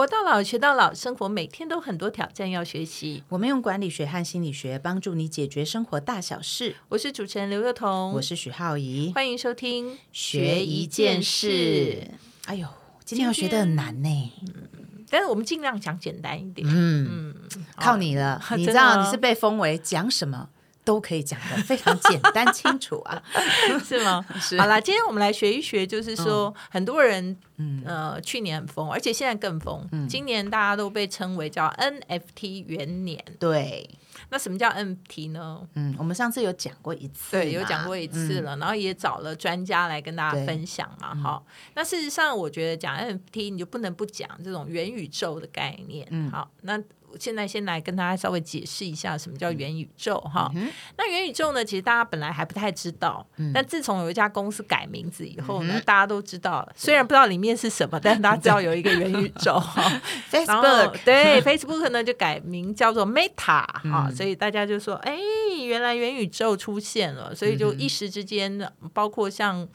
[0.00, 3.22] 活到老，学到老，生活每天都很多挑战要学习。
[3.28, 6.74] 我们用管理学和心理学帮助你解决生活大小事。
[6.88, 12.12] 我是主持人刘幼彤，我是许浩怡，欢迎收听学一件事。
[12.46, 12.66] 哎呦，
[13.04, 14.32] 今天要学的很难呢，
[15.10, 16.66] 但是我们尽量讲简单一点。
[16.66, 17.34] 嗯，
[17.76, 18.42] 靠你了。
[18.56, 20.48] 你知道你是被封为讲什么
[20.90, 23.22] 都可以讲的非常简单清楚啊。
[23.86, 24.26] 是吗？
[24.40, 29.88] 是好啦，今天我们来学一学，就是说、很多人，嗯呃，去年很疯，而且现在更疯。
[30.08, 33.24] 今年大家都被称为叫 NFT 元年。
[33.38, 33.88] 对，
[34.30, 35.60] 那什么叫 NFT 呢？
[35.74, 38.40] 嗯，我们上次有讲过一次，对，有讲过一次。
[38.40, 41.14] 了，然后也找了专家来跟大家分享嘛。
[41.14, 46.04] 好，那事实上，我觉得讲 NFT，你就不能不讲这种元宇宙的概念。
[46.10, 46.76] 嗯好，那
[47.18, 50.50] 现在先来跟大家稍微解释一下什么叫元宇宙哈。
[50.96, 56.72] 那元宇宙呢，其实大家本来还不太知道，但自从有一家公司改名字以后呢，大家都知道了。
[56.76, 59.82] 虽然不知道里面是什么，但是 大家知道有一个元宇宙哈。
[60.30, 65.16] Facebook 对 Facebook 呢就改名叫做 Meta 哈，所以大家就说，哎，
[65.64, 69.66] 原来元宇宙出现了，所以就一时之间，包括像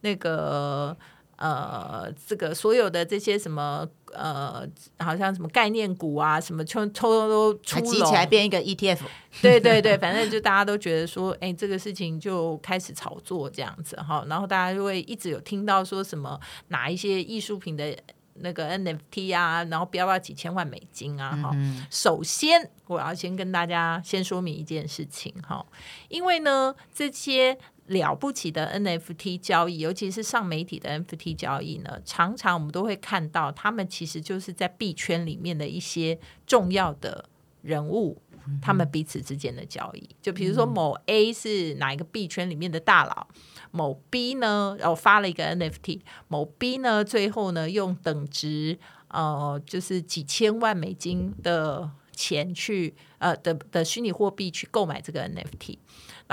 [0.00, 0.96] 那个。
[1.36, 4.66] 呃，这个所有的这些什么呃，
[4.98, 9.00] 好像什么概念股啊，什么抽抽都出还集起来变一个 E ETF，
[9.42, 17.96] 对对对，反正就大家都觉得说，哎，这个事情就开始炒作这样子哈，然后大家就会一直有听到说什么哪一些艺术品的
[18.34, 21.50] 那个 NFT 啊，然后标到几千万美金啊哈。
[21.90, 25.64] 首先，我要先跟大家先说明一件事情哈，
[26.08, 37.28] 因为呢，这些了不起的 NFT 交易，尤其是上媒体的 NFT 交易呢，常常我们都会看到，他们其实就是在币圈里面的一些重要的
[37.62, 38.20] 人物。
[38.60, 43.26] 他们彼此之间的交易，就比如说某 A 是哪一个币圈里面的大佬，
[43.70, 55.78] 某 B 呢，然后发了一个 NFT，某 B 呢，最后呢用等值呃就是几千万美金的钱去呃的的虚拟货币去购买这个 NFT，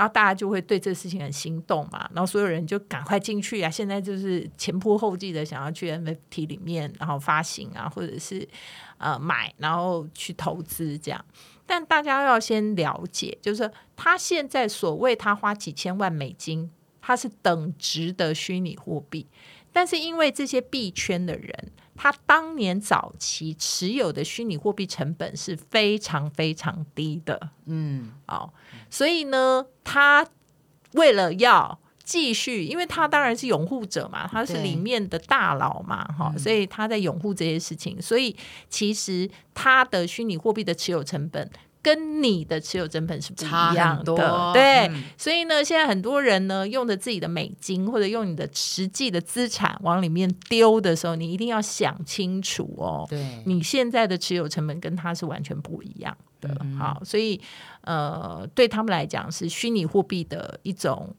[0.02, 3.70] 然后大家就会对这事情很心动嘛，然后所有人就赶快进去啊！
[3.70, 8.44] 现在就是前仆后继的想要去 NFT 里面，然后发行啊，或者是
[8.98, 11.24] 呃买，然后去投资这样。
[11.64, 16.68] 但大家要先了解，就是他现在所谓他花几千万美金，
[17.00, 19.28] 他是等值的虚拟货币，
[19.72, 21.70] 但是因为这些币圈的人，
[22.02, 28.52] 他当年早期持有的虚拟货币成本是非常非常低的，嗯，哦，
[28.90, 30.26] 所以呢，他
[30.94, 38.34] 为了要继续，因为他当然是拥护者嘛，他是里面的大佬嘛，哈、所以他在拥护这些事情，所以
[38.68, 41.48] 其实他的虚拟货币的持有成本。
[41.82, 53.04] 跟你的持有成本是不一样的，对，嗯所以呢，现在很多人呢，用着自己的美金或者用你的实际的资产往里面丢的时候，你一定要想清楚哦。
[53.10, 56.48] 对，你现在的持有成本跟它是完全不一样的。
[56.78, 57.40] 好，所以
[57.80, 61.14] 呃，对他们来讲是虚拟货币的一种。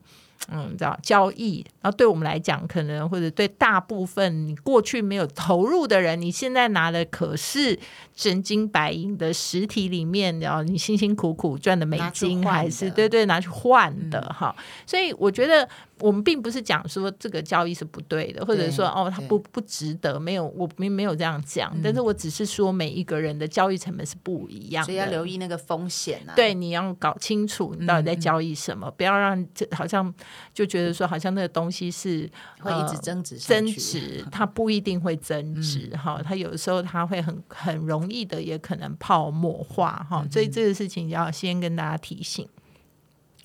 [0.52, 7.78] 嗯，知道交易，然后对我们来讲，可能或者对大部分你过去没有投入的人，你现在拿的可是
[8.14, 14.54] 真金白银的实体里面，然后你辛辛苦苦赚的美金，还是对对拿去换的哈、
[14.86, 15.68] 所以我觉得
[16.04, 26.36] 我们并不是讲说这个交易是不对的，或者说哦它不不值得，没有我并没有这样讲，但是我只是说每一个人的交易成本是不一样的，所以要留意那个风险啊。
[26.36, 30.14] 对，你要搞清楚你到底在交易什么，不要让这好像
[30.54, 42.46] 就觉得说好像那个东西是会一直呃增值上增值，它不一定会增值哈、它有的时候它会很很容易的也可能泡沫化哈、所以这个事情要先跟大家提醒。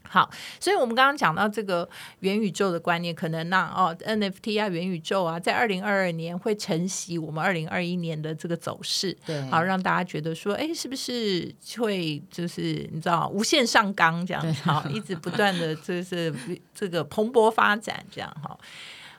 [0.09, 1.89] 好，所以我们刚刚讲到这个
[2.21, 9.17] 元宇宙的观念，可能让哦 NFT 啊、元宇宙啊，在二零二二年会承袭我们二零二一年的这个走势。
[9.27, 16.35] 对，好，让大家觉得说，哎，是不是会就是你知道无限上纲这样，好，一直不断的就是
[16.75, 18.59] 这个蓬勃发展这样哈，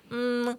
[0.10, 0.58] 嗯。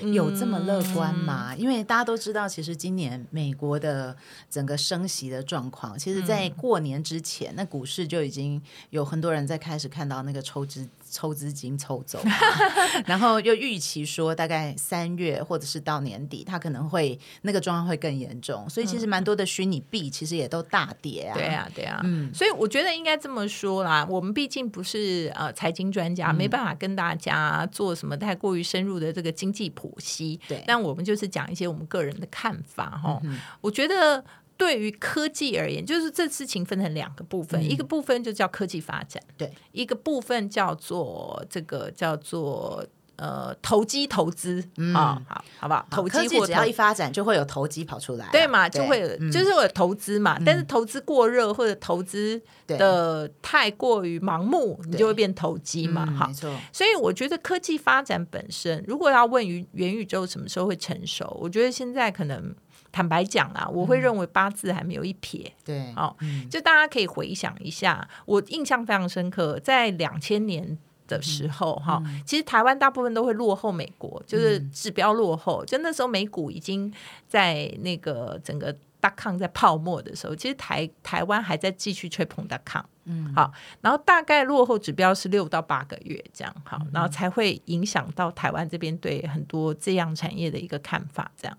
[0.00, 1.54] 有这么乐观吗？
[1.56, 4.16] 因为大家都知道，其实今年美国的
[4.50, 8.60] 整个升息的状况，其实在过年之前，那股市就已经
[8.90, 12.30] 有很多人在开始看到那个抽资抽资金抽走啊、
[13.06, 21.34] 然后又预期说大概三月或者是到年底，它可能会那个状况会更严重，所以其实蛮多的虚拟币其实也都大跌啊。
[21.34, 24.06] 对啊，对啊，嗯，所以我觉得应该这么说啦。
[24.08, 30.38] 我们毕竟不是呃财经专家，没办法跟大家做什么太过于深入的这个经济剖析。
[30.48, 33.20] 对但我们就是讲一些我们个人的看法哈。
[33.60, 34.24] 我觉得。
[34.56, 42.84] 对于科技而言，就是这事情分成两个部分，一个部分就叫科技发展，对，一个部分叫做这个叫做
[43.16, 44.62] 呃投机投资
[44.94, 45.86] 啊，好好不好？
[45.90, 49.30] 投科技只要一发展，就会有投机跑出来啊，对嘛，就会有嗯。
[49.30, 56.34] 就是会有投资嘛，但是投资过热或者投资的太过于盲目，你就会变投机嘛，哈嗯没。
[56.34, 62.54] 错，所以我觉得科技发展本身，如果要问于元宇宙什么时候会成熟，我觉得现在可能
[62.96, 65.52] 坦白讲啦，我会认为八字还没有一撇。
[65.62, 70.78] 对，哦嗯就大家可以回想一下，我印象非常深刻，在两千年。
[71.06, 75.64] 的时候，哈、其实台湾大部分都会落后美国，就是指标落后。
[75.64, 76.92] 就那时候美股已经
[77.28, 91.56] 在那个整个大抗在泡沫的时候，其实台台湾还在继续吹捧大抗，嗯，好，然后大概落后指标是六到八个月这样，好，然后才会影响到台湾这边对很多这样产业的一个看法，这样。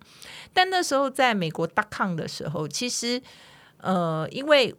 [0.54, 3.22] 但那时候在美国大抗的时候，其实
[3.78, 4.76] 呃，因为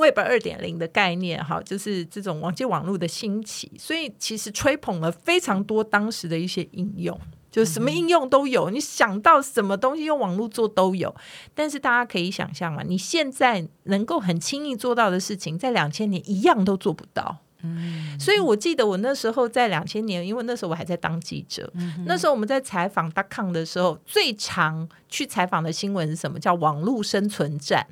[0.00, 7.18] Web 二点零的概念，哈，就是这种网际网络的兴起，所以其实吹捧了非常多当时的一些应用，
[7.50, 11.14] 就是什么应用都有，你想到什么东西用网络做都有。
[11.54, 17.38] 但是大家可以想象嘛，你现在能够很轻易做到的事情，在两千年一样都做不到。
[17.62, 21.70] 嗯所以我记得我那时候在两千年，因为那时候我还在当记者，
[22.06, 26.40] 那时候我们在采访 d c o m 的时候，最常去采访的新闻是什么？
[26.40, 27.86] 叫网络生存战。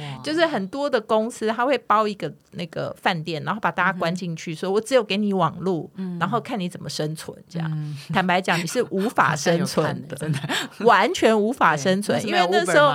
[0.00, 0.22] 哇。
[0.22, 5.88] 就是很多的公司，他会包一个那个饭店，然后把大家关进去，说我只有给你网络，
[6.18, 7.36] 然后看你怎么生存。
[7.48, 10.38] 这样，坦白讲，你是无法 生存的，真的。
[10.84, 12.92] 完全无法生存，因为那时候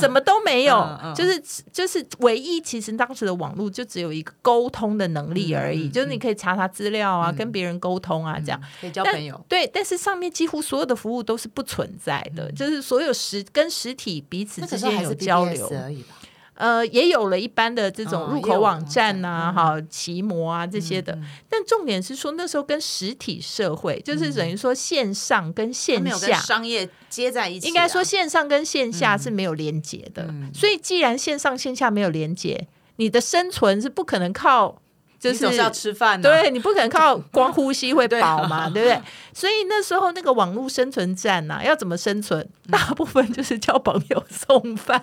[0.00, 1.42] 什么都没有 就是
[1.72, 8.60] 就是唯一其实当时的网络就只有一个沟通的能力而已，就是你可以查查资料啊，跟别人沟通啊，这样。
[8.80, 15.70] 可以交但朋友，对，但是上面几乎所有的服务都是不存在的，就是所有实跟实体彼此之间有交流。
[15.82, 16.14] 而已吧，
[16.54, 19.54] 呃，也有了一般的这种入口网站呐、嗯。
[19.54, 21.18] 哈、奇摩啊这些的。
[21.48, 26.38] 但重点是说，那时候跟实体社会，就是等于说线上跟线下。
[26.38, 34.80] 商业接在一起啊，应该说，线上跟线下是没有连接的，所以既然线上线下没有连接，你的生存是不可能靠，
[35.24, 39.00] 就是总是要吃饭的，对你不可能靠光呼吸会饱嘛， 对不对？
[39.32, 42.46] 所以那时候那个网络生存战呐、要怎么生存？
[42.70, 45.02] 大部分就是叫朋友送饭，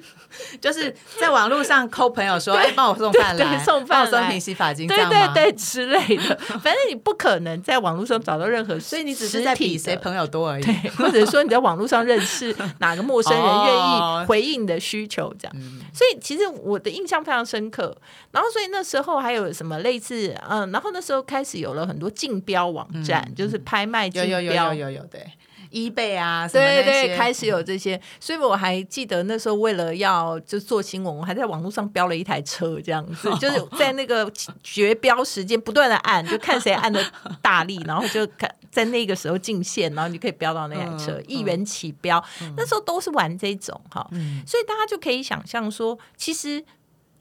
[0.60, 4.96] 就是在网络上扣朋友说， 哎，帮我送饭对来，送饭来送瓶洗发精，对？
[5.06, 6.36] 对对之类的。
[6.36, 10.64] 反正你不可能在网络上找到任何，所以你只是在比谁朋友多而已。
[10.64, 15.56] 对，或者说你在网络上认识哪个陌生人愿哦意回应你的需求，这样。
[15.92, 17.96] 所以其实我的印象非常深刻。
[18.30, 24.90] 然后所以那时候还有什么类似，嗯，然后那时候开始有了很多竞标网站，就是拍卖竞有有有标有。
[24.90, 25.24] 有有，对，
[25.70, 34.30] 一倍啊，什么对开始有这些，所以我还记得那时候为了要就做新闻，我还在网络上标了一台车，这样子， 就是在那个
[34.62, 37.02] 绝标时间不断的按，就看谁按的
[37.40, 42.22] 大力，然后就看在那个时候进线，然后你可以标到那台车嗯，一元起标。
[42.56, 44.06] 那时候都是玩这种哈，
[44.46, 46.64] 所以大家就可以想象说，其实。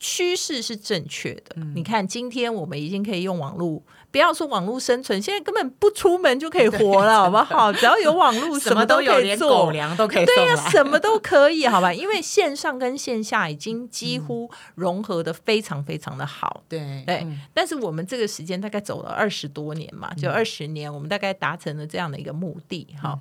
[0.05, 3.81] 趋势是正确的，你看，今天我们已经可以用网络，
[4.13, 7.73] 不要说网络生存，现在根本不出门就可以活了， 好不好？
[7.73, 9.71] 只要有网络，什么都可以做狗。
[9.71, 10.25] 粮都可以。
[10.69, 11.91] 什么都可以，好吧？
[11.91, 16.63] 因为线上跟线下已经几乎融合的非常非常的好。
[16.69, 22.85] 对对，嗯但是我们这个时间大概走了二十多年嘛，就二十年，我们大概达成了这样的一个目的。
[23.01, 23.17] 哈、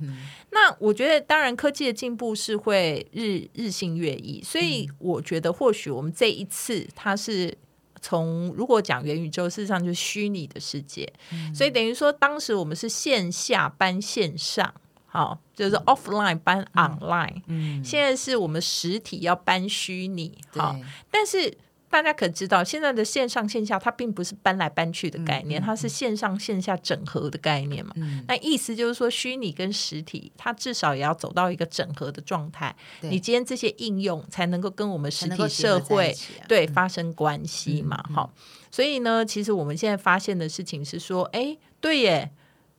[0.50, 7.56] 那我觉得，当然科技的进步是会日日新月异，所以我觉得或许我们这一次它是。
[8.02, 11.10] 从如果讲元宇宙，事实上就是虚拟的世界，
[11.54, 14.74] 所以等于说当时我们是线下搬线上，
[15.06, 20.82] 好，就是 offline 搬 online，、嗯，现在是我们实体要搬虚拟，好，对。
[21.10, 21.56] 但是
[21.92, 27.92] 大家可知道，现在的线上线下它并不是搬来搬去的概念，它是线上线下整合的概念嘛。
[27.96, 38.02] 嗯那意思就是说，虚拟跟实体，它至少也要走到一个整合的状态，你今天这些应用才能够跟我们实体社会啊对发生关系嘛。
[38.14, 38.32] 好，
[38.70, 42.30] 所以呢，其实我们现在发现的事情是说，哎，对耶。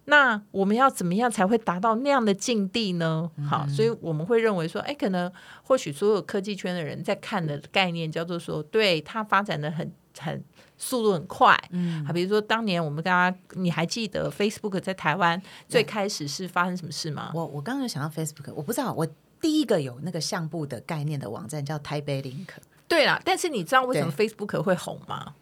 [0.06, 3.32] 那我们要怎么样才会达到那样的境地呢？
[3.50, 5.32] 好，所以我们会认为说，哎，可能
[5.64, 10.44] 或许所有科技圈的人在看的概念叫做说，对它发展的很很
[10.78, 17.32] 速度很快，嗯，啊，比如说当年我们刚刚你还记得 Facebook 在台湾最开始是发生什么事吗？
[17.34, 19.08] 我我刚刚有想到 Facebook，我不知道我
[19.40, 22.50] 第一个有那个相簿的概念的网站叫台北 Link，
[22.88, 25.36] 对啦，但是你知道为什么 Facebook 会红吗？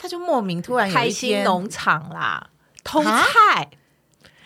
[0.00, 2.50] 他就莫名突然有开心农场啦，
[2.88, 3.68] 偷啊菜。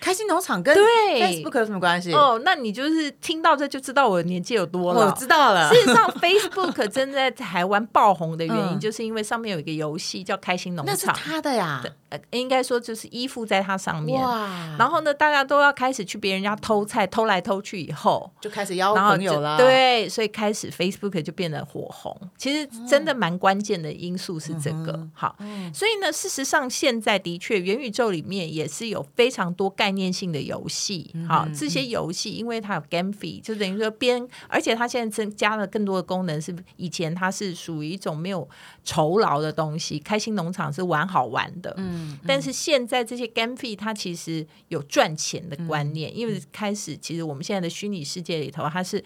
[0.02, 0.84] 开心农场跟对
[1.22, 2.12] Facebook 有什么关系？
[2.12, 5.12] 哦，那你就是听到这就知道我的年纪有多老我。
[5.12, 5.80] 知道了 事。
[5.82, 11.82] 实上，Facebook 真在台湾爆红的原因，嗯就是因为上面有一个游戏叫《开心农场那是场》，他的呀！
[12.08, 14.20] 呃，应该说就是依附在它上面。
[14.20, 22.14] 哇，然后呢，大家都要开始去别人家偷菜，偷来偷去以后，就开始邀朋友啦。，对，所以开始 Facebook 就变得火红。
[22.36, 24.92] 其实真的蛮关键的因素是这个。
[24.92, 25.36] 嗯好，
[25.72, 31.10] 所以呢，事实上现在的确元宇宙里面也是有非常多概念性的游戏。
[31.14, 38.48] 嗯好，这些游戏因为它有 game fee，就等于说边，而且它现在增加了更多的功能，是以前它是属于一种没有
[38.84, 39.98] 酬劳的东西。
[39.98, 49.02] 开心农场是玩好玩的，嗯，但是现在这些 game fee 它其实有赚钱的观嗯念，因为开始其实我们现在的虚拟世界里头，它是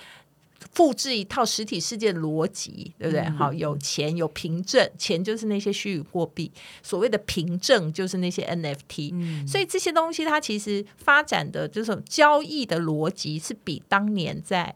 [0.72, 3.20] 复制一套实体世界的逻辑，对不对？
[3.22, 3.32] 嗯。
[3.36, 6.50] 好，有钱有凭证，钱就是那些虚拟货币，
[6.82, 9.62] 所谓的凭证就是那些 NFT，、所嗯。
[9.62, 14.74] 以这些东西它其实发展的这种交易的逻辑是比当年在。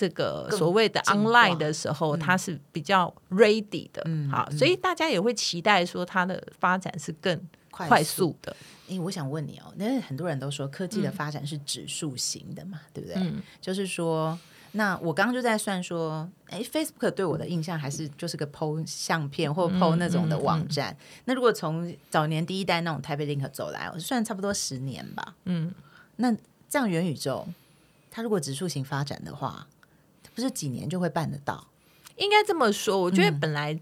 [0.00, 7.36] 这个所谓的 online 的时候，它是比较 ready 的，嗯好，所以大家也会期待说它的发展是更
[7.72, 8.56] 快速的。
[8.86, 13.16] 诶，我想问你哦，那很多人都说科技的发展是指数型的嘛，对不对？
[13.20, 13.42] 嗯。
[13.60, 14.38] 就是说，
[14.72, 20.96] 那我刚刚就在算说，哎，Facebook 对我的印象还是就是个 PO 相片或 PO 那种的网站。
[21.24, 25.34] 那如果从早年第一代那种 Type Link 走来，我算差不多十年吧。
[25.44, 25.72] 嗯，
[26.16, 26.32] 那
[26.68, 27.46] 这样元宇宙，
[28.10, 29.66] 它如果指数型发展的话，
[30.34, 31.66] 不是几年就会办得到？
[32.16, 33.78] 应该这么说，我觉得本来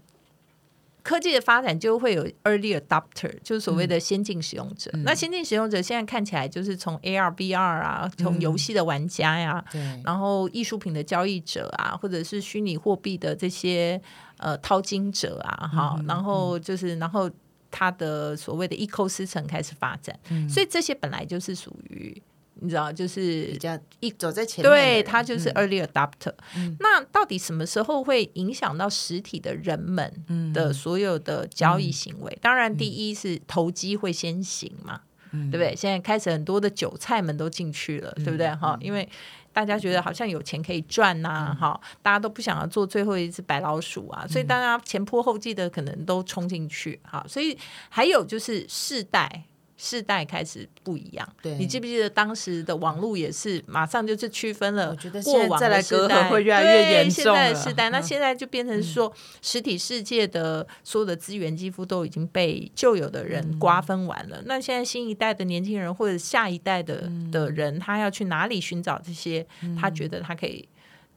[1.07, 4.91] 科技的发展就会有 early adopter，就是所谓的先进使用者。
[5.05, 14.01] 那先进使用者现在看起来就是从 AR、VR 啊，从游戏的玩家呀、对，然后艺术品的交易者啊，或者是虚拟货币的这些
[14.37, 17.31] 呃淘金者啊，哈、然后就是然后
[17.71, 20.13] 它的所谓的 ecosystem 开始发展，
[20.49, 22.21] 所以这些本来就是属于
[22.61, 26.33] 你知道，就是比较一走在前面，对，它就是 early adopter、
[26.79, 30.11] 那到底什么时候会影响到实体的人们
[30.53, 32.37] 的所有的交易行为？
[32.41, 35.75] 当然，第一是投机会先行嘛，对不对？
[35.75, 38.53] 现在开始很多的韭菜们都进去了，对不对？
[38.55, 39.07] 哈，因为。
[39.53, 47.57] 大家觉得好像有钱可以赚呐、哈、大家都不想要做最后一只白老鼠啊，所以大家前仆后继的可能都冲进去，哈，所以
[47.89, 49.45] 还有就是世代。
[49.77, 51.55] 世代开始不一样，对。
[51.57, 58.03] 你记不记得当时的网络也是马上就是区分了我觉得过往再来隔阂会越来越对严现在的重世代，那嗯。
[58.03, 64.41] 现在就变成说，实体世界的所有的资源几乎都已经被旧有的人瓜分完了。
[64.45, 69.45] 那现在新一代的年轻人或者下一代的的人，他要去哪里寻找这些
[69.79, 70.67] 他觉得他可以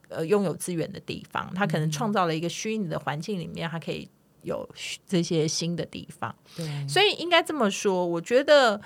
[0.09, 1.51] 呃拥有资源的地方？
[1.55, 4.07] 他可能创造了一个虚拟的环境里面，他可以
[4.43, 4.67] 有
[5.07, 6.35] 这些新的地方。
[6.55, 8.79] 对，所以应该这么说，我觉得，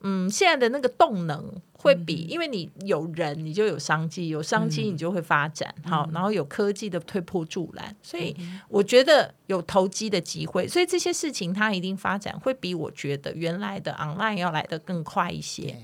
[0.00, 8.36] 嗯，现在的那个动能会比，因为你有人，你就有商机，有商机你就会发展，好，然后有科技的推波助澜，所以
[8.68, 15.76] 我觉得有投机的机会，所以这些事情它一定发展会比我觉得原来的 online 要来的更快一些。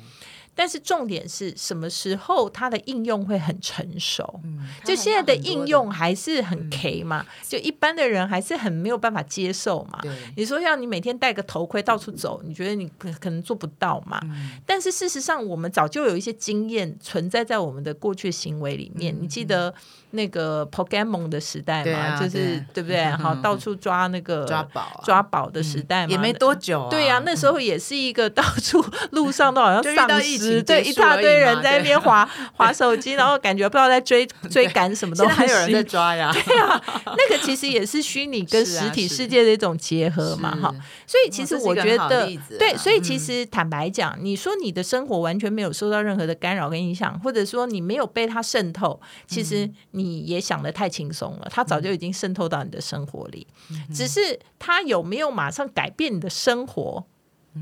[0.56, 4.40] 但是重点是什么时候它的应用会很成熟？
[4.82, 9.98] 就现在的应用还是很 K 嘛，就一般的人还是很没有办法接受嘛。
[10.00, 14.18] 对你说要你每天戴个头盔到处走，你觉得你可可能做不到嘛？
[14.64, 19.14] 但是事实上，我们早就有一些经验存在在我们的过去行为里面。
[19.20, 19.74] 你记得
[20.16, 21.98] 那个 Pokemon 的时代嘛？
[21.98, 23.04] 啊就是对不对？
[23.12, 26.90] 好，到处抓那个抓宝啊抓宝的时代嘛，也没多久啊。
[26.90, 35.32] 对呀、那时候也是一个 到处路上都好像丧尸，对，一大堆人在那边对划划手机，然后感觉不知道在追 追赶什么东西。
[35.34, 36.32] 还有人在抓呀。
[36.46, 40.74] 对啊，那个其实也是虚拟跟实体世界的一种结合嘛，是哈。
[41.06, 42.18] 所以其实我觉得
[42.58, 53.46] 对，啊所以其实坦白讲，你说你的生活完全没有受到任何的干扰跟影响，或者说你没有被它渗透，其实你也想的太轻松了，它早就已经渗透到你的生活里，
[53.92, 57.06] 只是它有没有马上改变你的生活？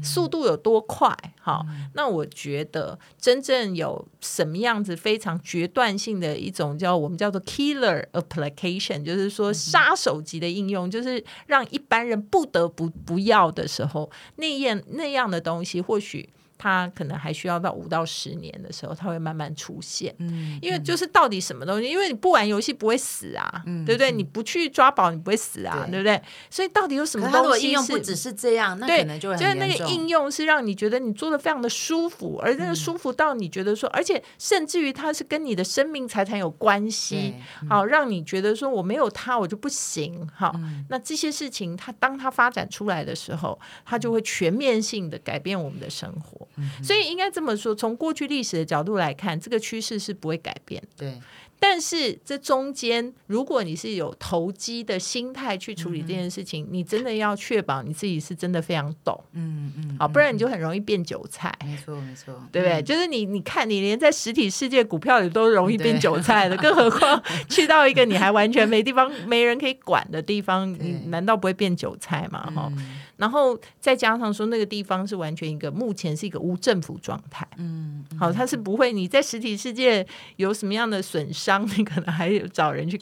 [0.02, 1.16] 速度有多快？
[1.40, 16.28] 好，那我觉得真正有什么样子非常决断性的一种叫我们叫做 killer application，就是说杀手级的应用，就是让一般人不得不不要的时候，那样那样的东西，或许。
[16.58, 20.14] 它可能还需要到五到十年的时候，它会慢慢出现。
[20.18, 21.88] 嗯，因为就是到底什么东西？
[21.88, 24.11] 因为你不玩游戏不会死啊，对不对？
[24.11, 26.23] 你不去抓宝，你不会死啊，对对不对？
[26.50, 29.84] 所以到底有什么东西是用不只是这样，那对，可能就是那个。
[29.84, 40.54] 应用是让你觉得你做的非常的舒服，而那个舒服到你觉得说，而且甚至于它是跟你的生命财产有关系对，好让你觉得说我没有它我就不行，好，
[40.88, 46.43] 那这些事情它当它发展出来的时候，它就会全面性的改变我们的生活。
[46.82, 50.88] 所以应该这么说，从过去历史的角度来看，这个趋势是不会改变的。
[50.98, 51.20] 对，
[51.58, 61.52] 但是这中间，如果你是有投机的心态去处理这件事情，你真的要确保你自己是真的非常懂，嗯嗯，好，不然你就很容易变韭菜。
[61.64, 62.80] 没错没错，对不对？
[62.80, 62.84] 嗯。
[62.84, 72.52] 就是你，你看，你连在实体世界股票里都容易变韭菜的，更何况 去到一个你还完全没地方、没人可以管的地方，你难道不会变韭菜吗？
[72.54, 80.06] 哈、嗯然后再加上说，那个地方是完全一个目前是一个无政府状态，嗯，好，它是不会你在实体世界
[80.37, 83.00] 有什么样的损伤，你可能还有找人去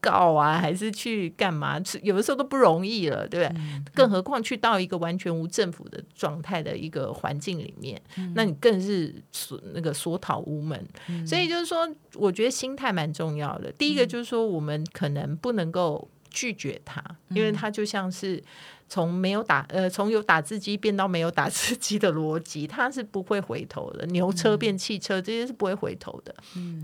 [0.00, 1.80] 告啊，还是去干嘛？
[2.02, 3.60] 有的时候都不容易了，对不对？
[3.60, 10.86] 嗯更何况去到一个完全无政府的状态的一个环境里面，嗯那你更是所那个索讨无门。
[11.26, 13.72] 所以就是说，我觉得心态蛮重要的。
[13.72, 18.42] 第一嗯个就是说，我们可能不能够拒绝它，因嗯为它就像是。
[18.90, 24.04] 从没有打呃，从有打字机变到没有打字机的逻辑，它是不会回头的。
[24.06, 26.34] 牛车变汽车，这些是不会回头的。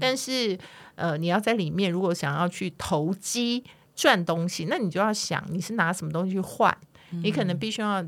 [0.01, 0.57] 但是
[0.95, 3.65] 呃，你要在里面如果想要去投机
[3.97, 6.79] 赚东西，那你就要想你是拿什么东西去换，
[7.11, 8.01] 你可能必须要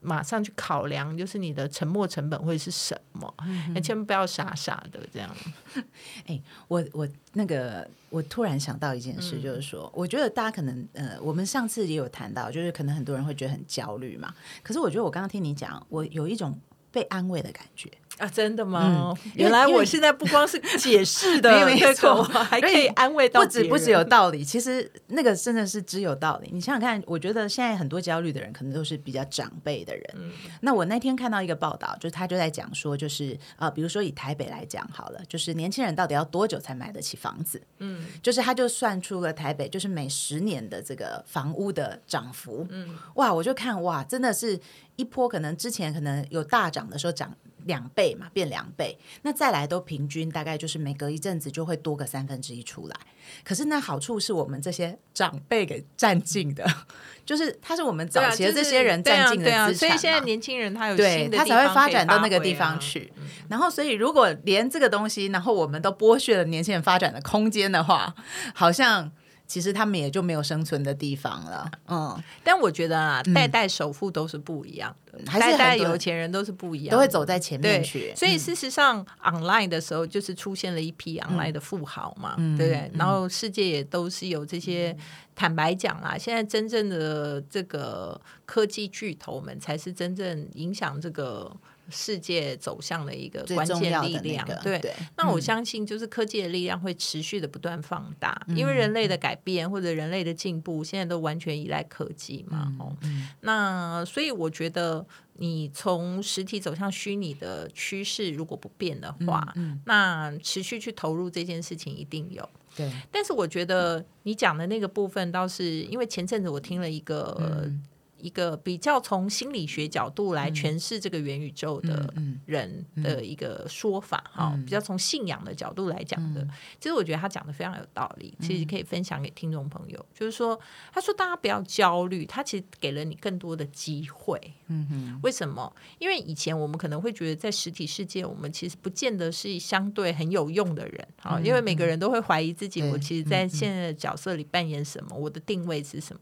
[0.00, 5.30] 马上去考量，就是你的沉没成本会是什么，嗯、千万不要傻傻的这样。
[6.26, 14.34] 哎我我那个，我突然想到一件事，就是说，我觉得大家可能呃，我们上次也有谈到，就是可能很多人会觉得很焦虑嘛。
[14.62, 16.58] 可是我觉得我刚刚听你讲，我有一种
[16.90, 17.90] 被安慰的感觉。
[18.18, 19.14] 啊，真的吗？
[19.34, 26.50] 原来我现在不光是解释的 没错我还可以安慰到不止不止有道理，其实那个真的是只有道理。
[26.52, 30.04] 你想想看，我觉得现在很多焦虑的人，可能都是比较长辈的人。
[30.16, 30.30] 嗯
[30.60, 37.62] 那我那天看到一个报道，就是他就在讲说，就是呃，比如说以台北来讲好了，就是年轻人到底要多久才买得起房子？
[37.78, 42.66] 嗯，就是他就算出了台北就是每十年的这个房屋的涨幅。
[42.68, 44.60] 嗯，哇，我就看哇，真的是
[45.00, 47.34] 一波，可能之前可能有大涨的时候涨。
[47.66, 52.96] 两倍嘛，变两倍，那再来都平均大概就是每隔一阵子就会多个三分之一出来。
[53.44, 56.66] 可是那好处是我们这些长辈给占尽的，
[57.22, 63.12] 就是他是我们早期的这些人占尽的资产嘛、所以现在年轻人他有对他才会发展到那个地方去。
[63.50, 68.14] 然后，所以如果连这个东西，然后我们都剥削了年轻人发展的空间的话，
[68.54, 69.12] 好像
[69.50, 71.68] 其实他们也就没有生存的地方了。
[71.90, 82.88] 嗯，但我觉得啊，代代首富都是不一样的，代代有钱人都是不一样的，都会走在前面去。，所以事实上、o n l i n e 的时候，就是出现了一批 online 的富豪嘛，对不对？
[82.94, 84.96] 然后世界也都是有这些，
[85.34, 91.50] 坦白讲啊，现在真正的这个科技巨头们，才是真正影响这个
[91.90, 94.46] 世界走向的一个关键力量。
[94.48, 102.66] 那个对，对那我相信，就是科技的力量会持续的不断放大，嗯因为人类的改变或者人类的进步，现在都完全依赖科技嘛。
[102.68, 102.96] 嗯哦，
[103.40, 112.48] 那所以我觉得，你从实体走向虚拟的趋势如果不变的话，嗯那持续去投入这件事情一定有。
[112.76, 117.36] 对，但是我觉得你讲的那个部分，倒是因为前阵子我听了一个。
[117.40, 117.82] 嗯
[118.20, 126.46] 一个比较从心理学角度来诠释这个元宇宙的嗯人的一个说法，哈、比较从信仰的角度来讲的。
[126.78, 130.06] 其实我觉得他讲的非常有道理，其实可以分享给听众朋友。
[130.14, 130.58] 就是说，
[130.92, 134.40] 他说大家不要焦虑，他其实给了你更多的机会。
[134.68, 135.74] 嗯哼，为什么？
[135.98, 146.20] 因为以前我们可能会觉得，在实体世界，我们其实不见得是相对很有用的人啊，因为每个人都会怀疑自己，我其实，在现在的角色里扮演什么，我的定位是什么。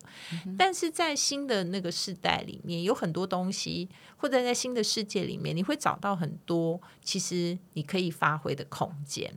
[0.57, 9.33] 但是在新的那个世代里面，有很多东西，或者在新的世界里面，你会找到很多其实你可以发挥的空间。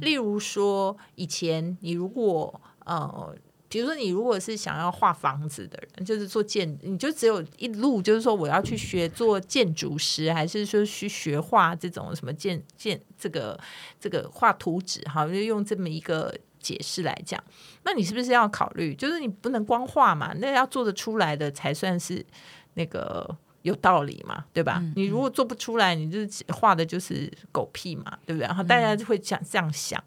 [0.00, 3.34] 例如说，以前你如果呃。
[3.66, 13.58] 比如说，你如果是想要画房子的人，就是做建，你就只有一路，就是说我要去学做建筑师，还是说去学画这种什么建建这个
[13.98, 16.32] 这个画图纸，哈，就用这么一个
[16.64, 17.38] 解释来讲，
[17.82, 22.24] 那你是不是要考虑，就是你不能光画嘛，那要做得出来的才算是
[22.72, 24.82] 那个有道理嘛，对吧？
[24.96, 28.46] 你如果做不出来，你就是画的就是狗屁嘛，对不对？
[28.46, 30.02] 然后大家就会想这样想。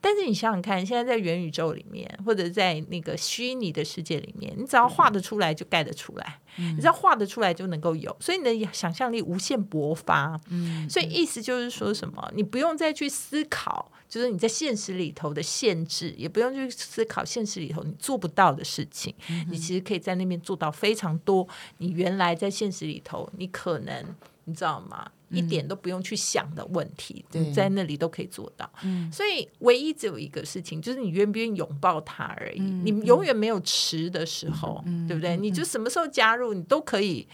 [0.00, 10.40] 但是你想想看，现在在元宇宙里面，或者在那个虚拟的世界里面，你只要画得出来就盖得出来，你只要画得出来就能够有，所以你的想象力无限勃发。
[10.88, 19.14] 所以意思就是说什么，你不用再去思考，就是你在现实里头的限制，也不用去思考现实里头你做不到的事情。
[19.48, 21.48] 你其实可以在那边做到非常多，
[21.78, 24.04] 你原来在现实里头你可能
[24.44, 25.10] 你知道吗？
[25.30, 28.70] 一点都不用去想的问题，对你在那里都可以做到。
[29.10, 32.60] 所以唯一只有一个事情，就是你愿不愿意拥抱它而已。
[32.60, 35.38] 你永远没有迟的时候，对不对？
[35.38, 37.26] 你就什么时候加入，你都可以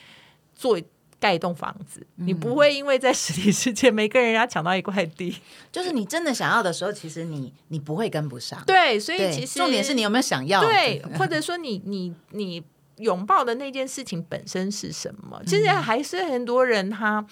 [0.54, 0.80] 做
[1.20, 5.36] 盖一栋房子，你不会因为在实体世界没跟人家抢到一块地，
[5.72, 8.62] 就是你真的想要的时候，其实你你不会跟不上。
[8.66, 10.60] 对，所以，其实重点是你有没有想要。
[10.60, 12.62] 对， 或者说你你你
[12.98, 15.40] 拥抱的那件事情本身是什么？
[15.46, 17.24] 其实还是很多人他。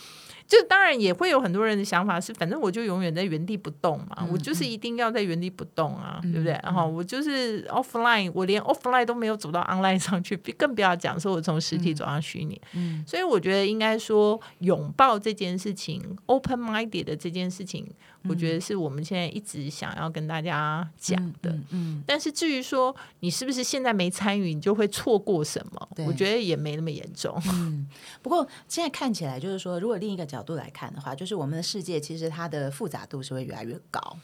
[0.47, 6.53] 就当然也会有很多人的想法是，反正我就永远在原地不动嘛，我就是一定要在原地不动啊，对不对？
[6.63, 12.61] 然后我就是 offline，我连 offline 都没有走到 online 上去，更不要讲说我从实体走向虚拟。
[12.75, 17.87] 嗯，所以我觉得应该说拥抱这件事情，open minded 的这件事情，
[18.29, 21.59] 我觉得是我们现在一直想要跟大家讲的。
[21.71, 25.89] 嗯，但是至于说你是不是现在没参与，你就会错过什么？
[26.07, 27.37] 我觉得也没那么严重。
[27.53, 27.89] 嗯，
[28.23, 34.19] 不过现在看起来就是说，如果另一个角角度来看的话，就是我们的世界其实它的复杂度是会越来越高。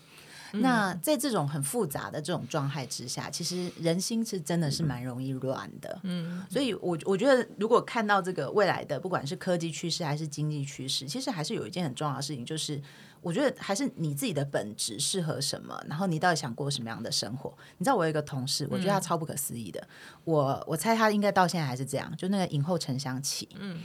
[0.52, 5.98] 那在这种很复杂的这种状态之下，其实人心是真的是蛮容易乱的。
[6.02, 12.78] 嗯，所以我我觉得，如果看到这个未来的，不管是科技趋势还是经济趋势，其实还是有一件很重要的事情，就是
[13.22, 17.52] 我觉得还是你自己的本质适合什么，然后你到底想过什么样的生活。
[17.78, 19.82] 你知道，我有一个同事，我觉得他超不可思议的。
[20.24, 23.80] 我我猜他应该到现在还是这样，就那个影后陈香琪，嗯，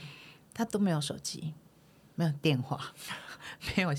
[0.53, 1.53] 他都没有手机。
[2.19, 2.81] 没有电话，
[3.77, 3.93] 没有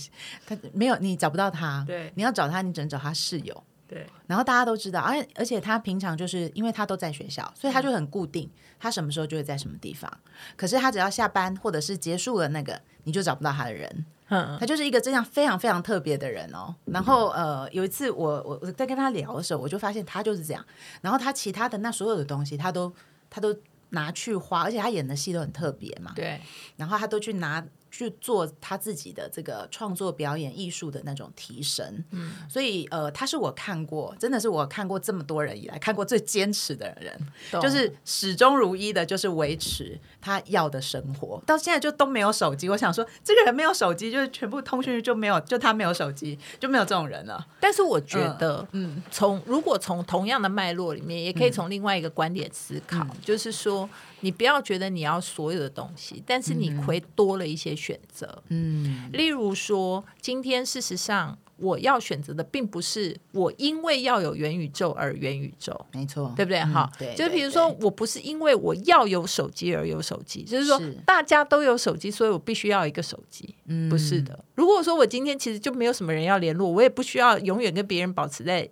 [0.44, 1.84] 他没有你找不到他。
[1.86, 3.62] 对，你要找他，你只能找他室友。
[3.86, 10.12] 对，然后大家都知道，而而且他平常就是因为他都在学校，所以他就很固定，他什么时候就会在什么地方。
[10.56, 14.04] 可是他只要下班或者是结束了那个，你就找不到他的人。
[14.28, 16.74] 嗯，他就是一个这样非常非常特别的人哦。
[16.86, 20.64] 然后呃，有一次我我我在跟他聊的时候，我就发现他就是这样。
[21.00, 22.92] 然后他其他的那所有的东西，他都
[23.30, 23.56] 他都
[23.90, 26.12] 拿去花，而且他演的戏都很特别嘛。
[26.14, 26.40] 对，
[26.76, 27.64] 然后他都去拿。
[27.90, 37.18] 去做他自己的这个创作表演艺术的那种提升，嗯，所以呃，他是我看过，真的是我看过这么多人以来看过最坚持的人，
[37.62, 42.68] 就是始终如一的，就是维持他要的生活，到现在就都没有手机。
[42.68, 47.46] 我想说，这个人没有手机，就是全部通讯就没有，就他没有手机，就没有这种人了。
[47.60, 53.88] 但是我觉得，嗯，从如果从同样的脉络里面，也可以从另外一个观点思考，就是说。
[54.20, 58.42] 你不要觉得你要所有的东西，但是你会多了一些选择。
[58.48, 66.60] 嗯，例如说，今天事实上我要选择的并不是我因为要有元宇宙而元宇宙，没错，对不对？
[66.64, 73.54] 哈，对，就是比如说，我不是因为我要有手机而有手机，就是说大家都有手机，所以我必须要一个手机。
[73.66, 74.44] 嗯，不是的。
[74.54, 78.68] 如果说我今天其实就没有什么人要联络，我也不需要永远跟别人保持在。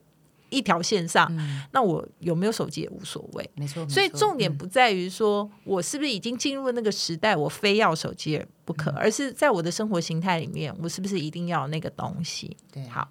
[0.48, 1.30] 一条线上，
[1.72, 3.88] 那我有没有手机也无所谓，没错。
[3.88, 12.56] 所以重点不在于说我是不是已经进入了那个时代，我非要手机不可，而是在我的生活形态里面，我是不是一定要那个东西？
[12.72, 13.08] 对，好。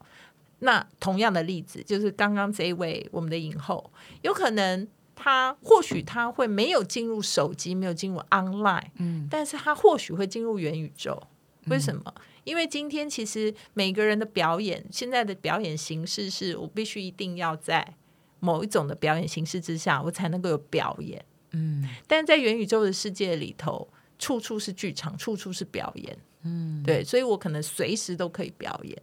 [0.60, 11.22] 那同样的例子，就是刚刚这一位我们的影后，有可能他或许他会没有进入手机，没有进入 online，嗯，但是他或许会进入元宇宙，
[11.68, 12.02] 为什么？
[12.46, 17.96] 因为今天其实每个人的表演，现在的表演形式是我必须一定要在
[18.40, 21.24] 某一种的表演形式之下，我才能够有表演。
[21.52, 23.88] 嗯，但在元宇宙的世界里头，
[24.20, 26.18] 处处是剧场，处处是表演。
[26.44, 29.02] 嗯，对，所以我可能随时都可以表演。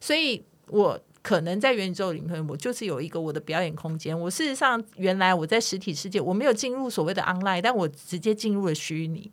[0.00, 4.18] 所以我可能在元宇宙里面，我就是有一个我的表演空间。
[4.18, 9.32] 我事实上原来我在实体世界，我没有进入所谓的 online，但我直接进入了虚拟。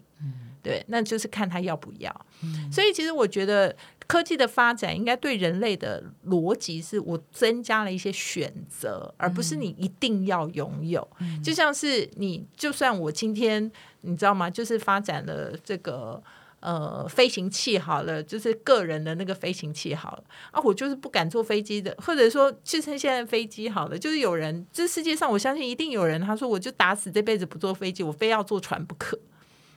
[0.63, 2.26] 对，那就是看他要不要。
[2.71, 3.76] 所以其实我觉得
[4.08, 11.06] 科技的发展应该对人类的逻辑是我增加了一些选择，而不是你一定要拥有。
[11.43, 13.69] 就像是你，就算我今天
[14.02, 14.49] 你知道吗？
[14.49, 16.21] 就是发展了这个
[16.62, 29.19] 呃飞行器好了，就是个人的那个飞行器好了啊，我就是不敢坐飞机的，或者说就趁现在飞机好了，就是有人这世界上我相信一定有人他说我就打死这辈子不坐飞机，我非要坐船不可。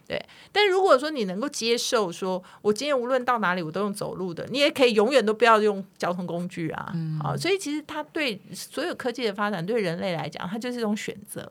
[0.06, 6.94] 对，但如果说你能够接受，说我今天无论到哪里我都用走路的，你也可以永远都不要用交通工具啊。
[7.20, 11.50] 好，所以其实它对所有科技的发展，对人类来讲，它就是一种选择。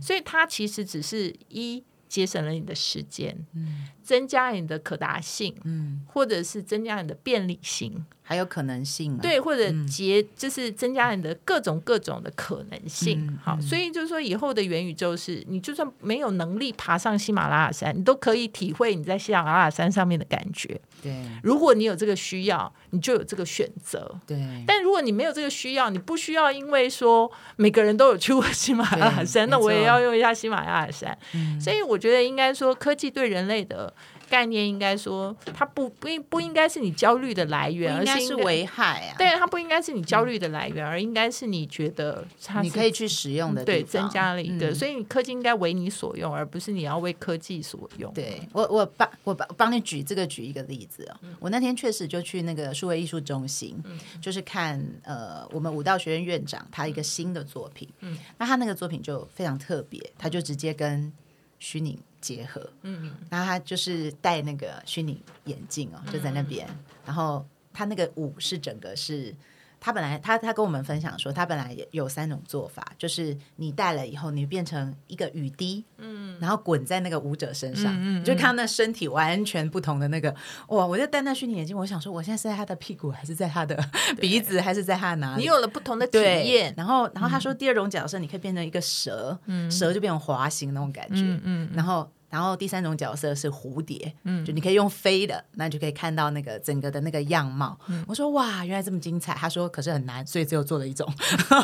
[0.00, 8.04] 所以它其实只是一节省了你的时间，嗯，增加你的可达性，嗯，或者是增加你的便利性。
[8.22, 13.36] 还有可能性，对，或者结就是增加你的各种各种的可能性。
[13.42, 20.80] 好，所以就是说，以后的元宇宙是你就算没有能力爬上喜马拉雅山，你都可以体会你在喜马拉雅山上面的感觉。
[21.02, 24.08] 对，如果你有这个需要，你就有这个选择。
[24.24, 31.18] 对，但如果你没有这个需要，你不需要，因为说每个人都有去过喜马拉雅山，那我也要用一下喜马拉雅山。
[31.60, 33.92] 所以我觉得应该说，科技对人类的。
[34.30, 39.16] 概念应该说，它不不应不应该是你焦虑的来源，而是危害啊。
[39.18, 48.12] 对，它不应该是你焦虑的来源，而应该是你觉得它你可以去使用的对增加了一个，嗯所以你科技应该为你所用，而不是你要为科技所用。
[48.14, 51.16] 对我，我帮我帮帮你举这个举一个例子哦。
[51.22, 53.82] 嗯我那天确实就去那个数位艺术中心，
[54.22, 57.88] 就是看呃我们舞蹈学院院长他一个新的作品。
[58.00, 61.12] 嗯，那他那个作品就非常特别，他就直接跟
[61.58, 62.70] 虚拟结合。
[62.82, 66.68] 嗯，然后他就是戴那个虚拟眼镜哦，就在那边，
[67.04, 69.34] 然后他那个舞是整个是。
[69.80, 80.34] 他本来他他跟我们分享说，他本来也有三种做法，就是你戴了以后，你变成一个雨滴，嗯，然后滚在那个舞者身上，你就看到那身体完全不同的那个，
[80.68, 80.86] 哇！
[80.86, 83.82] 我就戴那虚拟眼镜，我想说，我现在是在他的屁股，还是在他的
[84.20, 85.42] 鼻子，还是在他的哪里？
[85.42, 89.38] 你有了不同的体对验，然后然后他说第二种角色，你可以变成一个蛇，
[89.70, 92.10] 蛇就变成滑行那种感觉，嗯嗯然后。
[92.30, 97.78] 然后第三种角色是蝴蝶，嗯，就你可以用飞的，那你就可以看到那个整个的那个样貌。
[98.06, 99.34] 我说哇，原来这么精彩。
[99.34, 101.12] 他说可是很难，所以只有做了一种。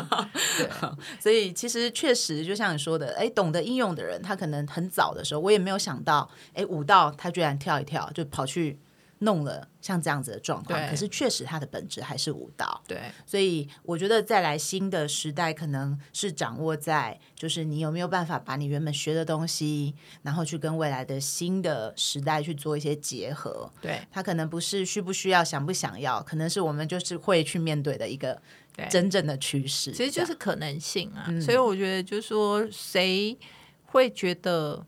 [0.57, 0.69] 对
[1.19, 8.77] 所以其实确实就像你说的，哎，懂得应用的人，他可能很早的时候，我也没有想到，哎，舞蹈他居然跳一跳就跑去
[9.19, 10.79] 弄了像这样子的状况。
[10.89, 12.81] 可是确实它的本质还是舞蹈。
[12.87, 23.71] 对所以我觉得再来新的时代，可能是掌握在就是你有没有办法把你原本学的东西，然后去跟未来的新的时代去做一些结合。
[23.81, 28.41] 对它可能不是需不需要、想不想要，可能是我们就是会去面对的一个
[28.89, 29.91] 真正的趋势。
[29.91, 31.25] 其实就是可能性啊。
[31.27, 33.37] 嗯所以我觉得，就是说，谁
[33.85, 34.85] 会觉得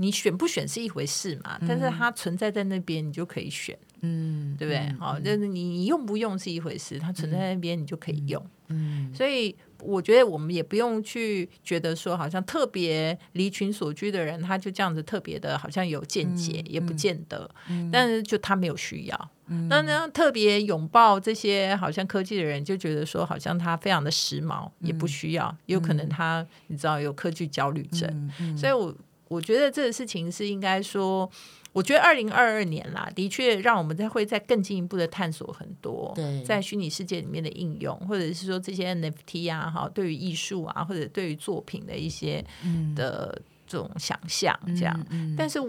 [0.00, 1.58] 你选不选是一回事嘛？
[1.66, 4.94] 但是它存在在那边，你就可以选，嗯，对不对？
[4.98, 8.44] 好，就是你你用不用是一回事，它存在在那边，你就可以用。
[8.68, 17.50] 嗯，所以我觉得我们也不用去觉得说，好像特别离群所居的人，他就这样子特别的，好像有见解，也不见得。
[17.90, 19.30] 但是就他没有需要。
[19.68, 25.56] 那呢，特别拥抱这些好像科技的人，就觉得说，好像他非常的时髦，也不需要。
[25.64, 28.94] 有可能他你知道有科技焦虑症，所以我
[29.28, 31.30] 我觉得这个事情是应该说。
[31.74, 36.12] 我觉得二零二二年啦，的确让我们在会再更进一步的探索很多
[36.44, 42.44] 在虚拟世界里面的应用，或者是说这些 NFT 啊，哈，对于艺术啊，或者对于作品的一些
[42.96, 45.06] 的这种想象，这样。
[45.36, 45.60] 但是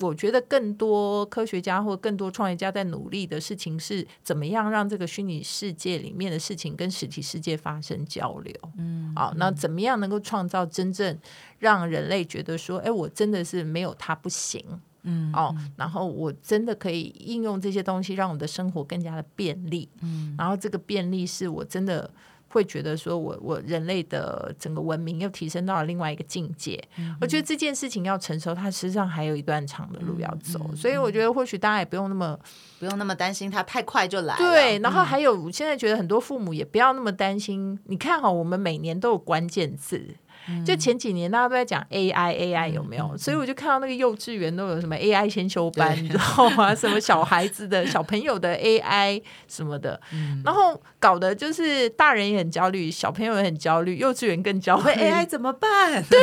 [0.00, 8.54] 我觉得更多科学家或更多创业家在努力的事情是怎么样让这个虚拟世界里面的事情跟实体世界发生交流。
[8.76, 11.18] 嗯，好，那怎么样能够创造真正
[11.58, 14.64] 让人类觉得说，哎，我真的是没有它不行。
[15.02, 19.88] 嗯，哦，然后我真的可以应用这些东西，让我的生活更加的便利。
[20.02, 22.10] 嗯，然后这个便利是我真的
[22.48, 26.82] 会觉得说我我人类的整个文明又提升到了另外一个境界。
[27.20, 30.58] 我觉得这件事情要成熟，它实际上还有一段长的路要走。
[30.74, 32.38] 所以我觉得或许大家也不用那么
[32.78, 34.38] 不用那么担心，它太快就来了。
[34.38, 37.78] 对，然后还有我现在觉得很多父母也不要那么担心。
[37.84, 40.16] 你看哈，我们每年都有关键字。
[40.64, 43.16] 就前几年大家都在讲 AI AI 有没有？
[43.16, 46.74] 所以我就看到那个幼稚园都有什么 AI 先修班，你知道吗？
[46.74, 50.00] 什么小孩子的小朋友的 AI 什么的，
[50.44, 54.90] 然后搞得就是大人也很焦虑，小朋友也很焦虑，幼稚园更焦虑。
[54.90, 56.02] AI 怎么办？
[56.04, 56.18] 对，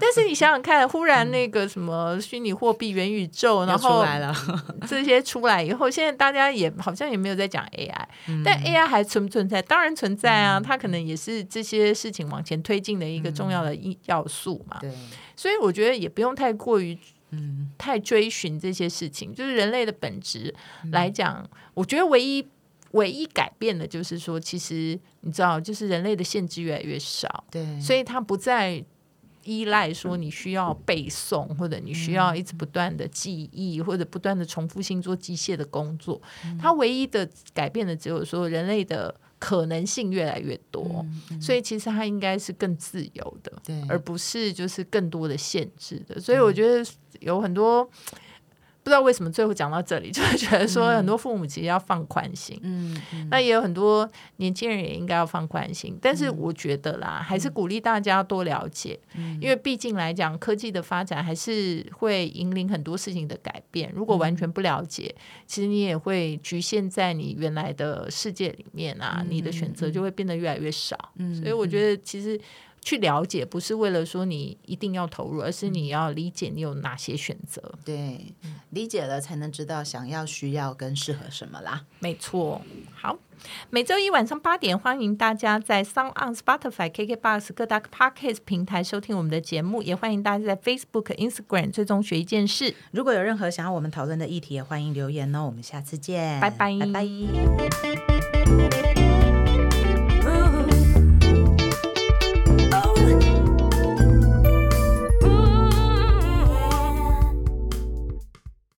[0.00, 4.34] 但是你想想看，忽然那个什么虚拟货币、元宇宙，然后出来了，
[4.88, 7.92] 这些出来以后，现在大家也好像也没有在讲 AI，、
[8.44, 9.60] 但 AI 还存不存在？
[9.62, 14.78] 当然存在啊，它可能也是这些事情往前推进的一个重要的一要素嘛。
[14.80, 14.92] 对，
[15.36, 16.98] 所以我觉得也不用太过于
[17.30, 17.70] 嗯。
[17.78, 20.52] 太追寻这些事情，就是人类的本质
[20.90, 22.44] 来讲，我觉得唯一
[22.90, 28.84] 唯一改变的就是说，其实你知道，就是人类的限制越来越少，对，所以它不再
[29.44, 36.20] 依赖说你需要背诵，或者你需要一直不断的记忆，或者不断的重复性做机械的工作。
[36.60, 41.04] 它唯一的改变的只有说人类的可能性越来越多，
[41.40, 46.20] 所以其实它应该是更自由的，对而不是就是更多的限制的。
[46.20, 46.84] 所以我觉得
[47.20, 47.88] 有很多。
[48.88, 58.98] 不知道为什么最后讲到这里， 就会觉得说很多父母其实要放宽心，嗯嗯那也有很多年轻人也应该要放宽心，但是我觉得啦，还是鼓励大家多了解，
[59.42, 63.92] 因为毕竟来讲，科技的发展还是会引领很多事情的改变。
[63.94, 65.14] 如果完全不了解，
[65.46, 70.96] 其实你也会局限在你原来的世界里面啊，你的选择就会变得越来越少。
[71.34, 72.40] 所以我觉得其实。
[72.88, 77.60] 去了解，不是为了说你一定要投入，而是你要理解你有哪些选择。
[77.84, 78.32] 对，
[78.70, 81.84] 理解了才能知道想要、需要跟适合什么啦。
[81.98, 82.62] 没错，
[82.94, 83.18] 好，
[83.68, 92.74] 每周一晚上八点，欢迎大家在 Sound on Spotify、KKBox 各大 Podcast 平台收听我们的节目，也欢迎大家在 Facebook、Instagram 最终学一件事。
[92.92, 95.44] 如果有任何想要我们讨论的议题，也欢迎留言哦。
[95.44, 98.87] 我们下次见，拜拜拜拜。